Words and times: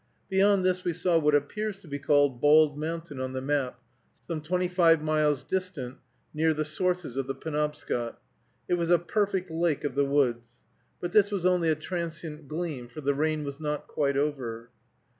Beyond 0.29 0.65
this 0.65 0.83
we 0.83 0.93
saw 0.93 1.19
what 1.19 1.35
appears 1.35 1.79
to 1.81 1.87
be 1.87 1.99
called 1.99 2.41
Bald 2.41 2.75
Mountain 2.75 3.19
on 3.19 3.33
the 3.33 3.39
map, 3.41 3.79
some 4.19 4.41
twenty 4.41 4.67
five 4.67 5.03
miles 5.03 5.43
distant, 5.43 5.97
near 6.33 6.55
the 6.55 6.65
sources 6.65 7.17
of 7.17 7.27
the 7.27 7.35
Penobscot. 7.35 8.19
It 8.67 8.73
was 8.79 8.89
a 8.89 8.97
perfect 8.97 9.51
lake 9.51 9.83
of 9.83 9.93
the 9.93 10.05
woods. 10.05 10.63
But 10.99 11.11
this 11.11 11.29
was 11.29 11.45
only 11.45 11.69
a 11.69 11.75
transient 11.75 12.47
gleam, 12.47 12.87
for 12.87 13.01
the 13.01 13.13
rain 13.13 13.43
was 13.43 13.59
not 13.59 13.85
quite 13.87 14.17
over. 14.17 14.71